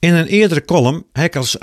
[0.00, 1.56] In een eerdere column heb ik als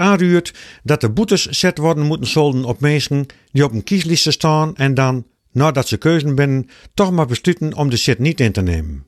[0.84, 4.94] dat de boetes zet worden moeten zolden op mensen die op een kieslijst staan en
[4.94, 9.06] dan, nadat ze keuzen binnen, toch maar besluiten om de zit niet in te nemen.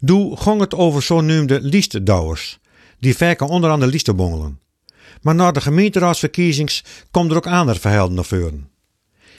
[0.00, 2.58] Doe gong het over zogenoemde liestdouwers,
[2.98, 4.60] die vaak onder aan de lijsten bongelen.
[5.20, 8.70] Maar na de gemeenteraadsverkiezings komt er ook andere verhelden naar voren.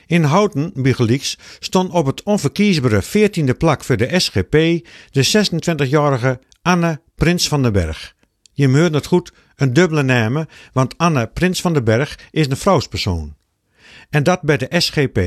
[0.05, 4.52] In Houten, Bugelieks, stond op het onverkiesbare 14e plak voor de SGP
[5.11, 8.15] de 26-jarige Anne Prins van den Berg.
[8.58, 12.58] Je hoort het goed, een dubbele naam, want Anne Prins van den Berg is een
[12.58, 13.36] vrouwspersoon.
[14.09, 15.20] En dat bij de SGP.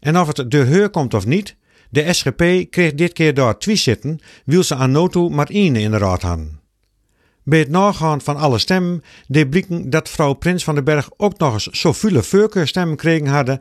[0.00, 1.56] En of het de heur komt of niet,
[1.90, 5.90] de SGP kreeg dit keer daar twee zitten, wil ze aan noto maar één in
[5.90, 6.60] de raad hadden.
[7.42, 11.38] Bij het nagaan van alle stemmen deed blikken dat vrouw Prins van den Berg ook
[11.38, 13.60] nog eens zoveel voorkeurstemmen stemmen kregen hadden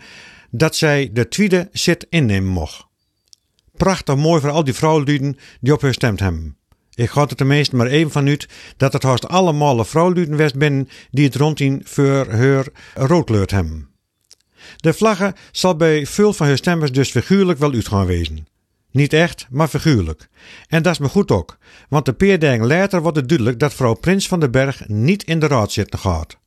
[0.51, 2.85] dat zij de tweede zit innemen mocht.
[3.71, 6.57] Prachtig mooi voor al die vrouwluden die op haar stemd hebben.
[6.95, 10.89] Ik ga er tenminste maar even van uit dat het haast allemaal vrouwluden west binnen
[11.11, 13.89] die het rondien voor haar roodkleurd hebben.
[14.75, 18.47] De vlaggen zal bij veel van hun stemmers dus figuurlijk wel uit gaan wezen.
[18.91, 20.27] Niet echt, maar figuurlijk.
[20.67, 21.57] En dat is me goed ook,
[21.89, 25.39] want de peer later wordt het duidelijk dat vrouw Prins van den Berg niet in
[25.39, 26.37] de raad zitten gaat.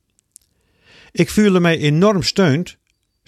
[1.11, 2.77] Ik voelde mij enorm steund,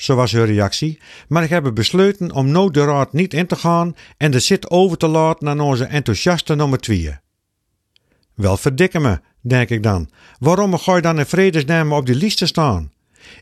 [0.01, 3.55] zo was haar reactie, maar ik heb besloten om nooit de raad niet in te
[3.55, 7.15] gaan en de zit over te laten aan onze enthousiaste nummer 2.
[8.35, 10.09] Wel verdikken me, denk ik dan.
[10.39, 12.91] Waarom ga je dan in vredesnaam op die lijst staan?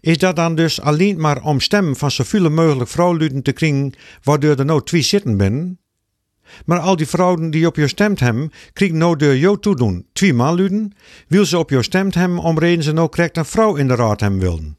[0.02, 4.56] Is dat dan dus alleen maar om stemmen van zoveel mogelijk vrouwluden te krijgen, waardoor
[4.56, 5.80] er nou twee zitten binnen?
[6.66, 10.54] Maar al die vrouwen die op je stemt hebben, krijgen nou door jou toedoen twee
[10.54, 10.94] luden,
[11.28, 13.96] wil ze op je stemt hebben om reden ze nou correct een vrouw in de
[13.96, 14.78] raad hebben wilden.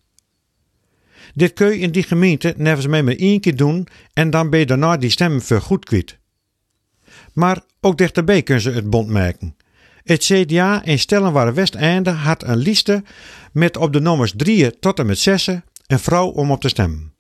[1.35, 4.59] Dit kun je in die gemeente nevens mij maar één keer doen en dan ben
[4.59, 6.19] je daarna die stem voor goed kwijt.
[7.33, 9.57] Maar ook dichterbij kunnen ze het bond maken.
[10.03, 13.01] Het CDA in Stellenware Westeinde had een lijst
[13.53, 15.47] met op de nummers 3 tot en met 6
[15.87, 17.15] een vrouw om op te stemmen.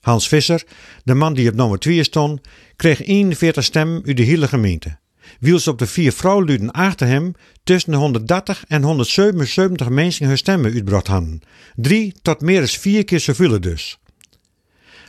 [0.00, 0.64] Hans Visser,
[1.04, 2.40] de man die op nummer 2 stond,
[2.76, 4.98] kreeg 41 stemmen uit de hele gemeente.
[5.40, 7.34] Wiels op de vier vrouwluden achter hem
[7.64, 11.40] tussen de 130 en 177 mensen hun stemmen uitbracht hadden.
[11.76, 13.98] Drie tot meer dan vier keer zoveel dus.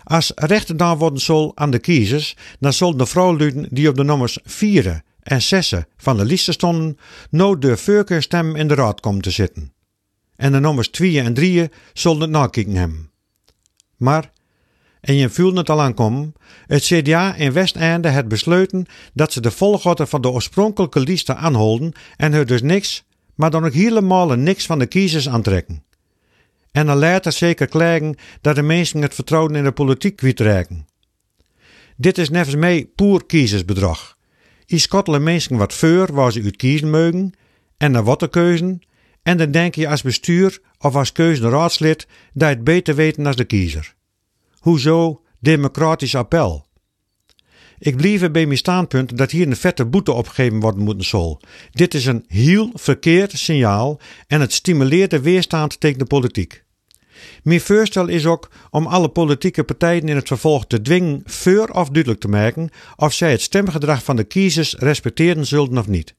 [0.04, 4.04] Als rechter dan worden zal aan de kiezers, dan zullen de vrouwluden die op de
[4.04, 6.98] nummers 4 en 6 van de lijst stonden,
[7.30, 9.74] nooit de voorkeurstem in de raad komen te zitten.
[10.36, 13.12] En de nummers 2 en 3 zullen het nakijken hebben.
[13.98, 14.32] Maar
[15.04, 16.34] en je voelt het al aankomen,
[16.66, 21.92] het CDA in Westeinde het besloten dat ze de volgorde van de oorspronkelijke lijsten aanholden
[22.16, 23.04] en er dus niks,
[23.36, 25.84] maar dan ook helemaal niks van de kiezers aantrekken.
[26.72, 30.88] En dan later zeker klagen dat de mensen het vertrouwen in de politiek kwijtraken.
[31.98, 34.18] Dit is nevens mij poer kiezersbedrag.
[34.68, 37.34] I skottelen mensen wat voor waar ze uit kiezen mogen
[37.78, 38.82] en naar wat te keuzen,
[39.24, 43.36] en dan denk je als bestuur of als raadslid dat je het beter weten als
[43.36, 43.96] de kiezer.
[44.64, 46.66] Hoezo democratisch appel?
[47.80, 51.42] Ik blijf bij mijn standpunt dat hier een vette boete opgegeven worden moeten zal.
[51.72, 56.64] Dit is een heel verkeerd signaal en het stimuleert de weerstand tegen de politiek.
[57.44, 61.90] Mijn voorstel is ook om alle politieke partijen in het vervolg te dwingen voor of
[61.90, 66.16] duidelijk te maken of zij het stemgedrag van de kiezers respecteren zullen of niet.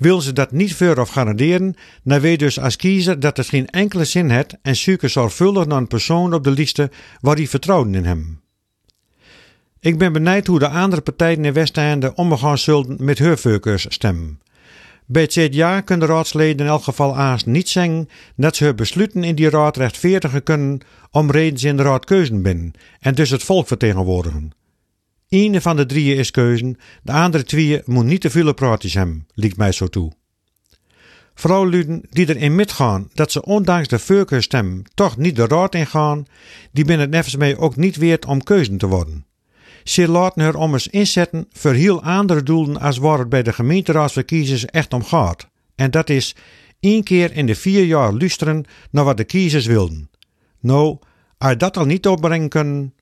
[0.00, 3.66] Wil ze dat niet voor of garanderen, dan weet dus als kiezer dat het geen
[3.66, 6.82] enkele zin heeft en zoek zorgvuldig naar een persoon op de lijst
[7.20, 8.40] waar die vertrouwen in hem.
[9.80, 14.40] Ik ben benijd hoe de andere partijen in Westeinde omgaan zullen met hun stemmen.
[15.06, 18.76] Bij het CDA kunnen de raadsleden in elk geval aast niet zeggen dat ze hun
[18.76, 23.30] besluiten in die raad rechtvaardigen kunnen om ze in de raad keuzen binnen en dus
[23.30, 24.52] het volk vertegenwoordigen.
[25.30, 29.26] Eén van de drieën is keuzen, de andere twee moet niet te veel praatjes hebben,
[29.34, 30.12] liet mij zo toe.
[31.34, 36.26] Vrouwluden die erin metgaan dat ze ondanks de voorkeurstem toch niet de raad ingaan,
[36.72, 39.26] die binnen het nevens mij ook niet weert om keuzen te worden.
[39.84, 44.64] Ze laten haar eens inzetten voor heel andere doelen als waar het bij de gemeenteraadsverkiezers
[44.64, 45.48] echt om gaat.
[45.74, 46.36] En dat is
[46.80, 50.10] één keer in de vier jaar luisteren naar wat de kiezers wilden.
[50.60, 50.98] Nou,
[51.38, 52.94] als dat al niet opbrengen